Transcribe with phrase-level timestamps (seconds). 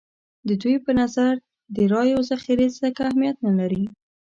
[0.47, 1.33] د دوی په نظر
[1.75, 3.83] د رایو ذخیرې ځکه اهمیت نه لري.